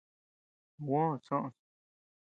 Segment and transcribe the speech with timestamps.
[0.83, 1.55] Juó soʼös.